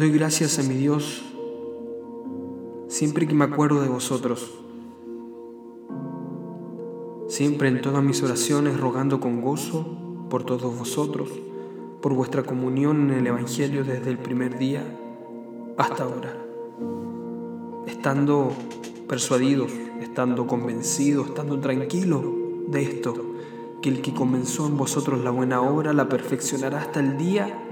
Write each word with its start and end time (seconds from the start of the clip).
Doy 0.00 0.12
gracias 0.12 0.58
a 0.58 0.62
mi 0.62 0.76
Dios 0.76 1.20
siempre 2.88 3.28
que 3.28 3.34
me 3.34 3.44
acuerdo 3.44 3.82
de 3.82 3.88
vosotros. 3.90 4.50
Siempre 7.28 7.68
en 7.68 7.82
todas 7.82 8.02
mis 8.02 8.22
oraciones 8.22 8.80
rogando 8.80 9.20
con 9.20 9.42
gozo 9.42 9.84
por 10.30 10.42
todos 10.44 10.74
vosotros, 10.78 11.28
por 12.00 12.14
vuestra 12.14 12.44
comunión 12.44 13.10
en 13.10 13.18
el 13.18 13.26
Evangelio 13.26 13.84
desde 13.84 14.08
el 14.08 14.16
primer 14.16 14.56
día 14.56 14.82
hasta 15.76 16.04
ahora. 16.04 16.34
Estando 17.86 18.52
persuadidos, 19.06 19.70
estando 20.00 20.46
convencidos, 20.46 21.28
estando 21.28 21.60
tranquilos 21.60 22.24
de 22.68 22.84
esto, 22.84 23.12
que 23.82 23.90
el 23.90 24.00
que 24.00 24.14
comenzó 24.14 24.66
en 24.66 24.78
vosotros 24.78 25.22
la 25.22 25.30
buena 25.30 25.60
obra 25.60 25.92
la 25.92 26.08
perfeccionará 26.08 26.80
hasta 26.80 27.00
el 27.00 27.18
día 27.18 27.68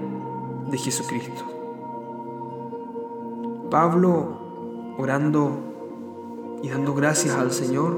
de 0.69 0.77
Jesucristo. 0.77 1.58
Pablo 3.69 4.95
orando 4.97 5.57
y 6.63 6.69
dando 6.69 6.93
gracias 6.93 7.35
al 7.35 7.51
Señor 7.51 7.97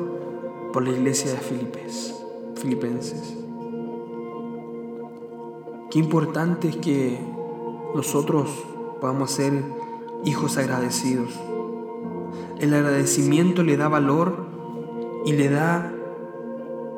por 0.74 0.84
la 0.84 0.92
iglesia 0.92 1.32
de 1.32 1.38
Filipenses. 2.56 3.38
Qué 5.90 6.00
importante 6.00 6.70
es 6.70 6.78
que 6.78 7.20
nosotros 7.96 8.50
podamos 9.00 9.32
ser 9.32 9.64
hijos 10.24 10.58
agradecidos. 10.58 11.38
El 12.60 12.74
agradecimiento 12.74 13.64
le 13.64 13.76
da 13.78 13.88
valor 13.88 14.46
y 15.26 15.34
le 15.34 15.50
da 15.50 15.94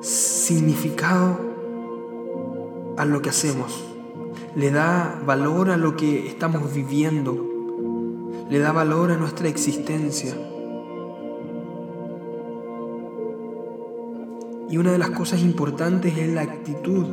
significado 0.02 1.40
a 2.98 3.06
lo 3.06 3.22
que 3.22 3.30
hacemos. 3.30 3.84
Le 4.56 4.70
da 4.72 5.22
valor 5.26 5.70
a 5.70 5.78
lo 5.78 5.96
que 5.96 6.28
estamos 6.28 6.74
viviendo. 6.74 7.53
Le 8.50 8.60
da 8.60 8.72
valor 8.72 9.12
a 9.12 9.18
nuestra 9.18 9.48
existencia. 9.48 10.36
Y 14.70 14.78
una 14.78 14.92
de 14.92 14.98
las 14.98 15.12
cosas 15.12 15.42
importantes 15.42 16.18
es 16.18 16.30
la 16.30 16.42
actitud 16.42 17.06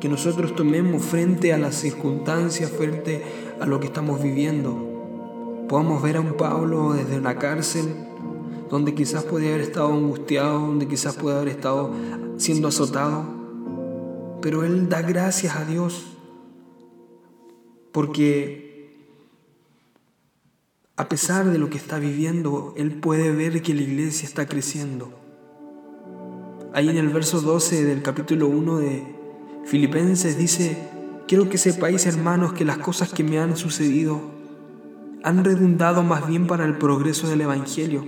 que 0.00 0.08
nosotros 0.08 0.54
tomemos 0.54 1.02
frente 1.02 1.52
a 1.52 1.58
las 1.58 1.74
circunstancias, 1.74 2.70
frente 2.70 3.22
a 3.60 3.66
lo 3.66 3.80
que 3.80 3.86
estamos 3.86 4.22
viviendo. 4.22 5.66
Podamos 5.68 6.02
ver 6.02 6.16
a 6.16 6.20
un 6.20 6.34
Pablo 6.34 6.92
desde 6.94 7.18
una 7.18 7.38
cárcel, 7.38 7.84
donde 8.68 8.94
quizás 8.94 9.24
puede 9.24 9.48
haber 9.48 9.60
estado 9.60 9.92
angustiado, 9.92 10.60
donde 10.60 10.88
quizás 10.88 11.16
puede 11.16 11.36
haber 11.36 11.48
estado 11.48 11.92
siendo 12.36 12.68
azotado, 12.68 13.24
pero 14.40 14.64
él 14.64 14.88
da 14.88 15.02
gracias 15.02 15.56
a 15.56 15.64
Dios 15.64 16.16
porque 17.92 18.69
a 21.00 21.08
pesar 21.08 21.46
de 21.46 21.58
lo 21.58 21.70
que 21.70 21.78
está 21.78 21.98
viviendo, 21.98 22.74
él 22.76 22.92
puede 22.92 23.32
ver 23.32 23.62
que 23.62 23.74
la 23.74 23.82
iglesia 23.82 24.28
está 24.28 24.46
creciendo 24.46 25.20
Ahí 26.72 26.88
en 26.88 26.98
el 26.98 27.08
verso 27.08 27.40
12 27.40 27.84
del 27.84 28.00
capítulo 28.00 28.46
1 28.46 28.78
de 28.78 29.02
Filipenses 29.64 30.38
dice, 30.38 30.78
quiero 31.26 31.48
que 31.48 31.58
sepáis 31.58 32.06
hermanos 32.06 32.52
que 32.52 32.64
las 32.64 32.78
cosas 32.78 33.12
que 33.12 33.24
me 33.24 33.40
han 33.40 33.56
sucedido 33.56 34.20
han 35.24 35.44
redundado 35.44 36.04
más 36.04 36.28
bien 36.28 36.46
para 36.46 36.64
el 36.64 36.78
progreso 36.78 37.28
del 37.28 37.40
Evangelio, 37.40 38.04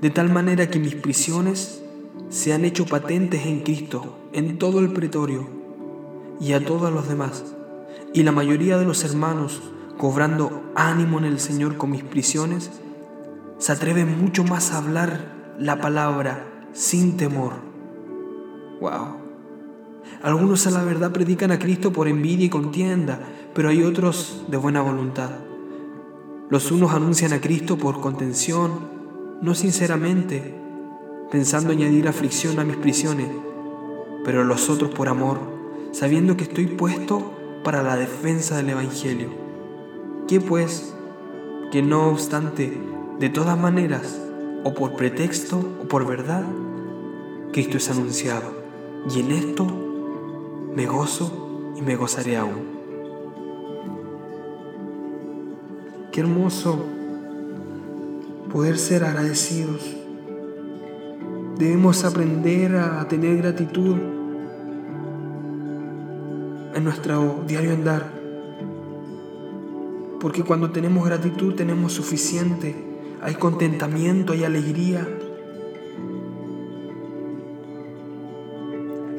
de 0.00 0.08
tal 0.08 0.30
manera 0.30 0.70
que 0.70 0.78
mis 0.78 0.94
prisiones 0.94 1.82
se 2.30 2.54
han 2.54 2.64
hecho 2.64 2.86
patentes 2.86 3.44
en 3.44 3.60
Cristo, 3.60 4.16
en 4.32 4.56
todo 4.56 4.80
el 4.80 4.94
pretorio 4.94 5.50
y 6.40 6.54
a 6.54 6.64
todos 6.64 6.90
los 6.90 7.06
demás. 7.06 7.44
Y 8.14 8.22
la 8.22 8.32
mayoría 8.32 8.78
de 8.78 8.86
los 8.86 9.04
hermanos, 9.04 9.60
cobrando 10.00 10.72
ánimo 10.74 11.18
en 11.18 11.26
el 11.26 11.38
Señor 11.38 11.76
con 11.76 11.90
mis 11.90 12.02
prisiones, 12.02 12.70
se 13.58 13.70
atreven 13.70 14.18
mucho 14.18 14.44
más 14.44 14.72
a 14.72 14.78
hablar 14.78 15.54
la 15.58 15.78
palabra 15.78 16.42
sin 16.72 17.18
temor 17.18 17.52
Wow. 18.80 19.18
Algunos 20.22 20.66
a 20.66 20.70
la 20.70 20.82
verdad 20.84 21.12
predican 21.12 21.50
a 21.50 21.58
Cristo 21.58 21.92
por 21.92 22.08
envidia 22.08 22.46
y 22.46 22.48
contienda, 22.48 23.20
pero 23.54 23.68
hay 23.68 23.82
otros 23.82 24.46
de 24.48 24.56
buena 24.56 24.80
voluntad. 24.80 25.32
Los 26.48 26.72
unos 26.72 26.94
anuncian 26.94 27.34
a 27.34 27.42
Cristo 27.42 27.76
por 27.76 28.00
contención, 28.00 28.70
no 29.42 29.54
sinceramente, 29.54 30.54
pensando 31.30 31.72
añadir 31.72 32.08
aflicción 32.08 32.58
a 32.58 32.64
mis 32.64 32.76
prisiones, 32.76 33.28
pero 34.24 34.44
los 34.44 34.70
otros 34.70 34.92
por 34.92 35.10
amor, 35.10 35.40
sabiendo 35.92 36.38
que 36.38 36.44
estoy 36.44 36.68
puesto 36.68 37.34
para 37.62 37.82
la 37.82 37.96
defensa 37.96 38.56
del 38.56 38.70
Evangelio. 38.70 39.39
¿Qué 40.30 40.40
pues? 40.40 40.94
Que 41.72 41.82
no 41.82 42.08
obstante, 42.08 42.80
de 43.18 43.30
todas 43.30 43.58
maneras, 43.58 44.16
o 44.62 44.72
por 44.74 44.94
pretexto 44.94 45.58
o 45.82 45.88
por 45.88 46.06
verdad, 46.06 46.44
Cristo 47.52 47.78
es 47.78 47.90
anunciado 47.90 48.52
y 49.12 49.22
en 49.22 49.32
esto 49.32 49.66
me 50.72 50.86
gozo 50.86 51.72
y 51.76 51.82
me 51.82 51.96
gozaré 51.96 52.36
aún. 52.36 52.62
Qué 56.12 56.20
hermoso 56.20 56.78
poder 58.52 58.78
ser 58.78 59.02
agradecidos. 59.02 59.96
Debemos 61.58 62.04
aprender 62.04 62.76
a 62.76 63.08
tener 63.08 63.36
gratitud 63.38 63.96
en 66.76 66.84
nuestro 66.84 67.42
diario 67.48 67.72
andar. 67.72 68.19
Porque 70.20 70.44
cuando 70.44 70.70
tenemos 70.70 71.04
gratitud 71.04 71.54
tenemos 71.54 71.92
suficiente. 71.92 72.76
Hay 73.22 73.34
contentamiento, 73.34 74.32
hay 74.32 74.44
alegría, 74.44 75.06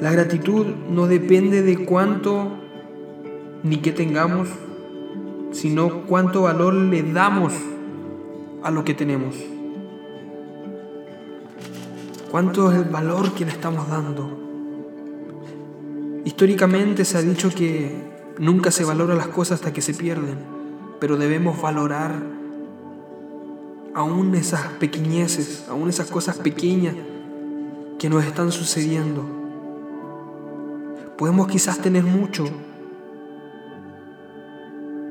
La 0.01 0.11
gratitud 0.11 0.65
no 0.89 1.05
depende 1.05 1.61
de 1.61 1.85
cuánto 1.85 2.53
ni 3.61 3.77
qué 3.77 3.91
tengamos, 3.91 4.49
sino 5.51 6.07
cuánto 6.07 6.41
valor 6.41 6.73
le 6.73 7.03
damos 7.03 7.53
a 8.63 8.71
lo 8.71 8.83
que 8.83 8.95
tenemos. 8.95 9.35
¿Cuánto 12.31 12.71
es 12.71 12.79
el 12.79 12.85
valor 12.85 13.33
que 13.33 13.45
le 13.45 13.51
estamos 13.51 13.87
dando? 13.89 14.39
Históricamente 16.25 17.05
se 17.05 17.19
ha 17.19 17.21
dicho 17.21 17.51
que 17.51 17.95
nunca 18.39 18.71
se 18.71 18.83
valora 18.83 19.13
las 19.13 19.27
cosas 19.27 19.59
hasta 19.59 19.71
que 19.71 19.83
se 19.83 19.93
pierden, 19.93 20.39
pero 21.01 21.17
debemos 21.17 21.61
valorar 21.61 22.23
aún 23.93 24.33
esas 24.35 24.67
pequeñeces, 24.79 25.65
aún 25.67 25.89
esas 25.89 26.09
cosas 26.09 26.37
pequeñas 26.37 26.95
que 27.99 28.09
nos 28.09 28.23
están 28.23 28.53
sucediendo 28.53 29.41
Podemos 31.21 31.49
quizás 31.49 31.79
tener 31.79 32.03
mucho, 32.03 32.45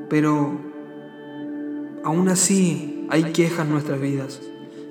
pero 0.09 0.59
aún 2.03 2.27
así 2.27 3.07
hay 3.09 3.31
quejas 3.31 3.65
en 3.65 3.71
nuestras 3.71 4.01
vidas 4.01 4.41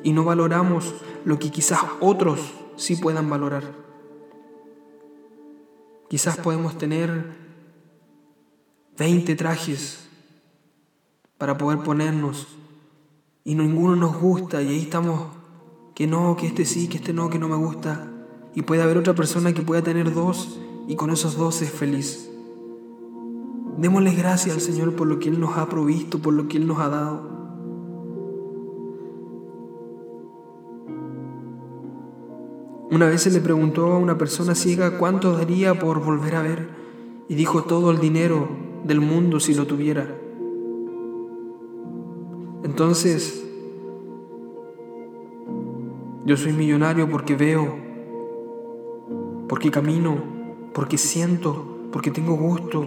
y 0.02 0.14
no 0.14 0.24
valoramos 0.24 0.94
lo 1.26 1.38
que 1.38 1.50
quizás 1.50 1.80
otros 2.00 2.54
sí 2.76 2.96
puedan 2.96 3.28
valorar. 3.28 3.64
Quizás 6.08 6.38
podemos 6.38 6.78
tener 6.78 7.32
20 8.96 9.36
trajes 9.36 10.08
para 11.40 11.56
poder 11.56 11.78
ponernos 11.78 12.48
y 13.44 13.54
ninguno 13.54 13.96
nos 13.96 14.20
gusta 14.20 14.60
y 14.60 14.68
ahí 14.68 14.82
estamos 14.82 15.22
que 15.94 16.06
no, 16.06 16.36
que 16.36 16.46
este 16.46 16.66
sí, 16.66 16.86
que 16.86 16.98
este 16.98 17.14
no, 17.14 17.30
que 17.30 17.38
no 17.38 17.48
me 17.48 17.56
gusta. 17.56 18.12
Y 18.54 18.60
puede 18.60 18.82
haber 18.82 18.98
otra 18.98 19.14
persona 19.14 19.54
que 19.54 19.62
pueda 19.62 19.80
tener 19.80 20.12
dos 20.12 20.60
y 20.86 20.96
con 20.96 21.08
esos 21.08 21.38
dos 21.38 21.62
es 21.62 21.70
feliz. 21.70 22.30
Démosle 23.78 24.12
gracias 24.12 24.54
al 24.54 24.60
Señor 24.60 24.94
por 24.94 25.06
lo 25.06 25.18
que 25.18 25.30
Él 25.30 25.40
nos 25.40 25.56
ha 25.56 25.66
provisto, 25.70 26.18
por 26.18 26.34
lo 26.34 26.46
que 26.46 26.58
Él 26.58 26.66
nos 26.66 26.78
ha 26.78 26.90
dado. 26.90 27.22
Una 32.90 33.06
vez 33.06 33.22
se 33.22 33.30
le 33.30 33.40
preguntó 33.40 33.92
a 33.92 33.98
una 33.98 34.18
persona 34.18 34.54
ciega 34.54 34.98
cuánto 34.98 35.32
daría 35.32 35.78
por 35.78 36.04
volver 36.04 36.34
a 36.34 36.42
ver 36.42 36.68
y 37.28 37.34
dijo 37.34 37.64
todo 37.64 37.90
el 37.92 37.98
dinero 37.98 38.46
del 38.84 39.00
mundo 39.00 39.40
si 39.40 39.54
lo 39.54 39.66
tuviera. 39.66 40.20
Entonces, 42.62 43.44
yo 46.24 46.36
soy 46.36 46.52
millonario 46.52 47.08
porque 47.08 47.34
veo, 47.34 47.76
porque 49.48 49.70
camino, 49.70 50.16
porque 50.72 50.98
siento, 50.98 51.78
porque 51.90 52.10
tengo 52.10 52.36
gusto. 52.36 52.86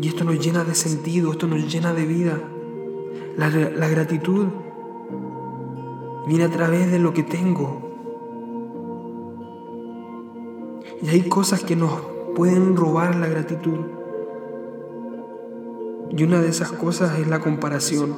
Y 0.00 0.08
esto 0.08 0.24
nos 0.24 0.38
llena 0.38 0.64
de 0.64 0.74
sentido, 0.74 1.30
esto 1.30 1.46
nos 1.46 1.72
llena 1.72 1.94
de 1.94 2.06
vida. 2.06 2.38
La, 3.36 3.88
gratitud 3.88 4.48
viene 6.26 6.44
a 6.44 6.50
través 6.50 6.90
de 6.90 6.98
lo 6.98 7.14
que 7.14 7.22
tengo. 7.22 7.80
Y 11.02 11.08
hay 11.08 11.22
cosas 11.22 11.64
que 11.64 11.76
nos 11.76 12.02
pueden 12.34 12.76
robar 12.76 13.14
la 13.16 13.28
gratitud. 13.28 13.78
Y 16.10 16.24
una 16.24 16.40
de 16.40 16.48
esas 16.48 16.72
cosas 16.72 17.18
es 17.18 17.28
la 17.28 17.40
comparación. 17.40 18.16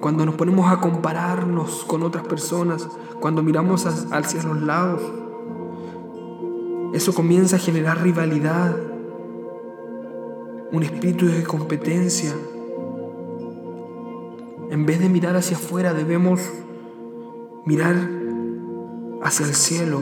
Cuando 0.00 0.24
nos 0.24 0.36
ponemos 0.36 0.70
a 0.70 0.80
compararnos 0.80 1.84
con 1.84 2.02
otras 2.02 2.24
personas, 2.26 2.88
cuando 3.20 3.42
miramos 3.42 3.86
hacia 3.86 4.42
los 4.44 4.62
lados, 4.62 5.02
eso 6.92 7.12
comienza 7.12 7.56
a 7.56 7.58
generar 7.58 8.02
rivalidad, 8.02 8.76
un 10.72 10.82
espíritu 10.82 11.26
de 11.26 11.42
competencia. 11.42 12.32
En 14.70 14.86
vez 14.86 15.00
de 15.00 15.08
mirar 15.08 15.36
hacia 15.36 15.56
afuera, 15.56 15.92
debemos 15.94 16.40
mirar 17.64 17.96
hacia 19.22 19.46
el 19.46 19.54
cielo. 19.54 20.00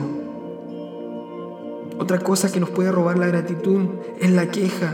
Otra 1.99 2.19
cosa 2.19 2.51
que 2.51 2.59
nos 2.59 2.69
puede 2.69 2.91
robar 2.91 3.17
la 3.17 3.27
gratitud 3.27 3.85
es 4.19 4.31
la 4.31 4.51
queja. 4.51 4.93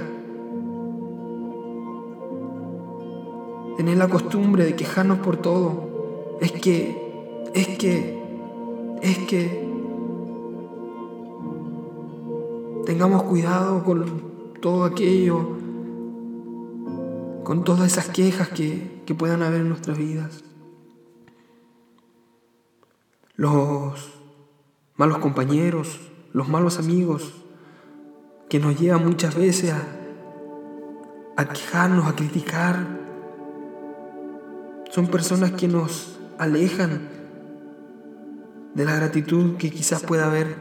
Tener 3.77 3.97
la 3.97 4.07
costumbre 4.07 4.65
de 4.65 4.75
quejarnos 4.75 5.19
por 5.19 5.38
todo. 5.38 6.38
Es 6.41 6.51
que, 6.51 7.50
es 7.53 7.68
que, 7.77 8.21
es 9.01 9.18
que. 9.19 9.69
Tengamos 12.85 13.23
cuidado 13.23 13.83
con 13.83 14.56
todo 14.59 14.85
aquello, 14.85 15.39
con 17.44 17.63
todas 17.63 17.91
esas 17.91 18.09
quejas 18.09 18.50
que, 18.50 19.01
que 19.06 19.15
puedan 19.15 19.44
haber 19.44 19.62
en 19.62 19.69
nuestras 19.69 19.97
vidas. 19.97 20.44
Los 23.35 24.12
malos 24.95 25.17
compañeros, 25.17 26.00
los 26.33 26.47
malos 26.47 26.77
amigos, 26.77 27.33
que 28.50 28.59
nos 28.59 28.79
llevan 28.79 29.06
muchas 29.06 29.35
veces 29.35 29.71
a, 29.74 29.81
a 31.38 31.45
quejarnos, 31.45 32.06
a 32.06 32.15
criticar, 32.15 33.00
son 34.91 35.07
personas 35.07 35.51
que 35.53 35.69
nos 35.69 36.19
alejan 36.38 37.07
de 38.75 38.85
la 38.85 38.95
gratitud 38.95 39.55
que 39.55 39.71
quizás 39.71 40.03
pueda 40.03 40.25
haber 40.25 40.57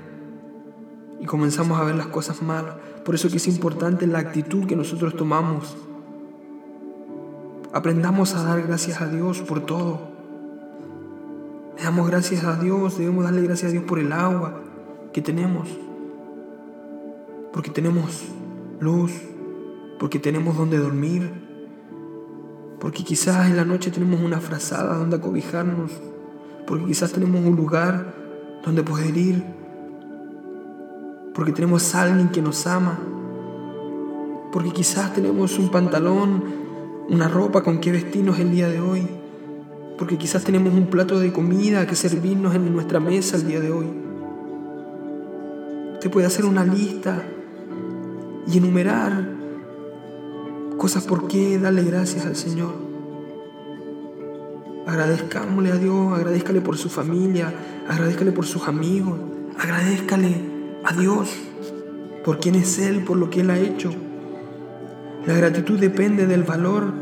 y 1.20 1.26
comenzamos 1.26 1.80
a 1.80 1.84
ver 1.84 1.96
las 1.96 2.06
cosas 2.06 2.40
mal. 2.40 2.76
Por 3.04 3.16
eso 3.16 3.28
que 3.28 3.38
es 3.38 3.48
importante 3.48 4.06
la 4.06 4.20
actitud 4.20 4.66
que 4.66 4.76
nosotros 4.76 5.16
tomamos. 5.16 5.76
Aprendamos 7.72 8.34
a 8.34 8.44
dar 8.44 8.62
gracias 8.62 9.00
a 9.00 9.08
Dios 9.08 9.40
por 9.40 9.66
todo. 9.66 10.10
Le 11.76 11.82
damos 11.82 12.08
gracias 12.08 12.44
a 12.44 12.54
Dios, 12.56 12.98
debemos 12.98 13.24
darle 13.24 13.42
gracias 13.42 13.70
a 13.70 13.72
Dios 13.72 13.84
por 13.84 13.98
el 13.98 14.12
agua 14.12 14.62
que 15.12 15.22
tenemos. 15.22 15.68
Porque 17.52 17.70
tenemos 17.70 18.22
luz, 18.78 19.10
porque 19.98 20.20
tenemos 20.20 20.56
donde 20.56 20.78
dormir, 20.78 21.49
porque 22.80 23.04
quizás 23.04 23.46
en 23.48 23.56
la 23.56 23.64
noche 23.64 23.90
tenemos 23.90 24.20
una 24.22 24.40
frazada 24.40 24.96
donde 24.96 25.16
acobijarnos, 25.16 25.92
porque 26.66 26.86
quizás 26.86 27.12
tenemos 27.12 27.44
un 27.44 27.54
lugar 27.54 28.14
donde 28.64 28.82
poder 28.82 29.16
ir. 29.16 29.44
Porque 31.34 31.52
tenemos 31.52 31.94
a 31.94 32.02
alguien 32.02 32.30
que 32.30 32.40
nos 32.40 32.66
ama, 32.66 32.98
porque 34.50 34.70
quizás 34.70 35.12
tenemos 35.12 35.58
un 35.58 35.70
pantalón, 35.70 36.42
una 37.08 37.28
ropa 37.28 37.62
con 37.62 37.80
que 37.80 37.92
vestirnos 37.92 38.38
el 38.38 38.50
día 38.50 38.68
de 38.68 38.80
hoy, 38.80 39.06
porque 39.98 40.16
quizás 40.16 40.42
tenemos 40.42 40.72
un 40.72 40.86
plato 40.86 41.20
de 41.20 41.32
comida 41.32 41.86
que 41.86 41.94
servirnos 41.94 42.54
en 42.54 42.72
nuestra 42.72 42.98
mesa 42.98 43.36
el 43.36 43.46
día 43.46 43.60
de 43.60 43.70
hoy. 43.70 43.86
Usted 45.94 46.10
puede 46.10 46.26
hacer 46.26 46.46
una 46.46 46.64
lista 46.64 47.22
y 48.46 48.56
enumerar 48.56 49.39
cosas 50.80 51.04
por 51.04 51.28
qué 51.28 51.58
darle 51.58 51.84
gracias 51.84 52.24
al 52.24 52.36
Señor. 52.36 52.72
Agradezcámosle 54.86 55.72
a 55.72 55.76
Dios, 55.76 56.14
agradezcale 56.14 56.62
por 56.62 56.78
su 56.78 56.88
familia, 56.88 57.52
agradezcale 57.86 58.32
por 58.32 58.46
sus 58.46 58.66
amigos, 58.66 59.18
agradezcale 59.58 60.40
a 60.82 60.94
Dios 60.94 61.36
por 62.24 62.40
quién 62.40 62.54
es 62.54 62.78
Él, 62.78 63.04
por 63.04 63.18
lo 63.18 63.28
que 63.28 63.42
Él 63.42 63.50
ha 63.50 63.58
hecho. 63.58 63.90
La 65.26 65.34
gratitud 65.34 65.78
depende 65.78 66.26
del 66.26 66.44
valor 66.44 66.94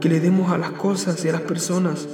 que 0.00 0.08
le 0.08 0.20
demos 0.20 0.50
a 0.50 0.56
las 0.56 0.70
cosas 0.70 1.22
y 1.26 1.28
a 1.28 1.32
las 1.32 1.42
personas. 1.42 2.08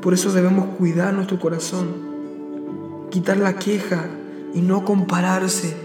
Por 0.00 0.14
eso 0.14 0.32
debemos 0.32 0.74
cuidar 0.78 1.12
nuestro 1.12 1.38
corazón, 1.38 3.08
quitar 3.10 3.36
la 3.36 3.56
queja 3.56 4.06
y 4.54 4.62
no 4.62 4.86
compararse 4.86 5.76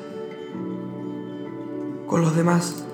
con 2.07 2.21
los 2.21 2.38
demás. 2.38 2.87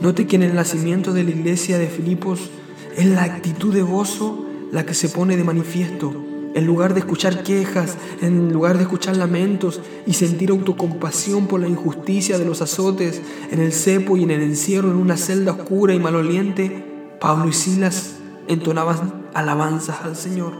Note 0.00 0.26
que 0.26 0.36
en 0.36 0.42
el 0.42 0.54
nacimiento 0.54 1.12
de 1.12 1.24
la 1.24 1.30
iglesia 1.30 1.78
de 1.78 1.88
Filipos 1.88 2.50
es 2.96 3.06
la 3.06 3.24
actitud 3.24 3.74
de 3.74 3.82
gozo 3.82 4.46
la 4.72 4.86
que 4.86 4.94
se 4.94 5.08
pone 5.08 5.36
de 5.36 5.44
manifiesto 5.44 6.30
en 6.54 6.66
lugar 6.66 6.94
de 6.94 7.00
escuchar 7.00 7.42
quejas, 7.42 7.96
en 8.22 8.52
lugar 8.52 8.76
de 8.76 8.82
escuchar 8.82 9.16
lamentos 9.16 9.80
y 10.06 10.14
sentir 10.14 10.50
autocompasión 10.50 11.46
por 11.46 11.60
la 11.60 11.68
injusticia 11.68 12.38
de 12.38 12.44
los 12.44 12.60
azotes 12.60 13.22
en 13.50 13.60
el 13.60 13.72
cepo 13.72 14.16
y 14.16 14.24
en 14.24 14.30
el 14.30 14.42
encierro 14.42 14.90
en 14.90 14.96
una 14.96 15.16
celda 15.16 15.52
oscura 15.52 15.94
y 15.94 16.00
maloliente, 16.00 16.84
Pablo 17.20 17.48
y 17.48 17.52
Silas 17.52 18.16
entonaban 18.48 19.26
alabanzas 19.34 20.00
al 20.02 20.16
Señor. 20.16 20.54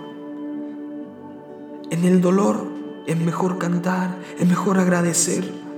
En 1.90 2.04
el 2.04 2.20
dolor 2.20 2.68
es 3.06 3.18
mejor 3.18 3.58
cantar, 3.58 4.16
es 4.38 4.46
mejor 4.46 4.78
agradecer. 4.78 5.69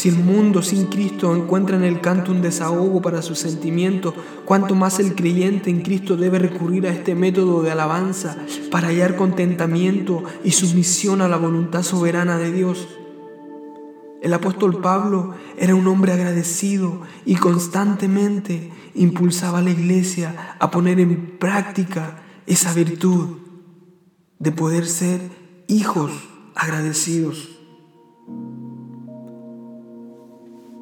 Si 0.00 0.08
el 0.08 0.16
mundo 0.16 0.62
sin 0.62 0.86
Cristo 0.86 1.36
encuentra 1.36 1.76
en 1.76 1.84
el 1.84 2.00
canto 2.00 2.32
un 2.32 2.40
desahogo 2.40 3.02
para 3.02 3.20
sus 3.20 3.38
sentimientos, 3.38 4.14
cuánto 4.46 4.74
más 4.74 4.98
el 4.98 5.14
creyente 5.14 5.68
en 5.68 5.82
Cristo 5.82 6.16
debe 6.16 6.38
recurrir 6.38 6.86
a 6.86 6.90
este 6.90 7.14
método 7.14 7.62
de 7.62 7.70
alabanza 7.70 8.38
para 8.70 8.88
hallar 8.88 9.14
contentamiento 9.14 10.24
y 10.42 10.52
sumisión 10.52 11.20
a 11.20 11.28
la 11.28 11.36
voluntad 11.36 11.82
soberana 11.82 12.38
de 12.38 12.50
Dios. 12.50 12.88
El 14.22 14.32
apóstol 14.32 14.80
Pablo 14.80 15.34
era 15.58 15.74
un 15.74 15.86
hombre 15.86 16.12
agradecido 16.12 17.02
y 17.26 17.34
constantemente 17.34 18.72
impulsaba 18.94 19.58
a 19.58 19.62
la 19.62 19.68
iglesia 19.72 20.56
a 20.58 20.70
poner 20.70 20.98
en 20.98 21.36
práctica 21.38 22.22
esa 22.46 22.72
virtud 22.72 23.36
de 24.38 24.50
poder 24.50 24.86
ser 24.86 25.20
hijos 25.68 26.10
agradecidos. 26.54 27.49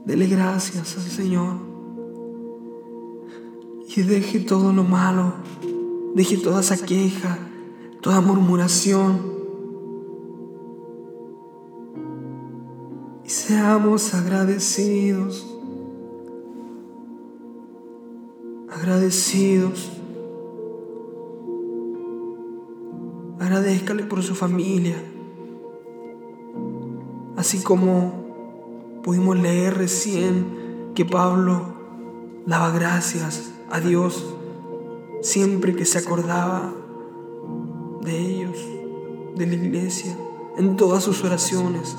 Dele 0.09 0.27
gracias 0.27 0.97
al 0.97 1.03
Señor. 1.03 1.57
Y 3.95 4.01
deje 4.01 4.41
todo 4.41 4.73
lo 4.73 4.83
malo. 4.83 5.35
Deje 6.15 6.39
toda 6.39 6.61
esa 6.61 6.79
queja, 6.79 7.37
toda 8.01 8.23
murmuración. 8.23 9.21
Y 13.23 13.29
seamos 13.29 14.15
agradecidos. 14.15 15.47
Agradecidos. 18.71 19.93
Agradezcale 23.39 24.05
por 24.05 24.23
su 24.23 24.35
familia. 24.35 24.97
Así 27.37 27.63
como 27.63 28.28
Pudimos 29.09 29.39
leer 29.39 29.79
recién 29.79 30.93
que 30.95 31.07
Pablo 31.07 31.63
daba 32.45 32.69
gracias 32.73 33.55
a 33.71 33.81
Dios 33.81 34.35
siempre 35.23 35.75
que 35.75 35.87
se 35.87 35.97
acordaba 35.97 36.75
de 38.03 38.19
ellos, 38.19 38.59
de 39.35 39.47
la 39.47 39.55
iglesia, 39.55 40.15
en 40.59 40.77
todas 40.77 41.05
sus 41.05 41.25
oraciones 41.25 41.97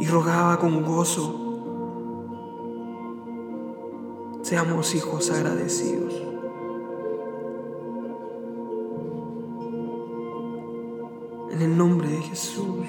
y 0.00 0.06
rogaba 0.08 0.58
con 0.58 0.82
gozo. 0.82 1.38
Seamos 4.42 4.96
hijos 4.96 5.30
agradecidos. 5.30 6.14
En 11.52 11.62
el 11.62 11.78
nombre 11.78 12.08
de 12.08 12.22
Jesús. 12.22 12.88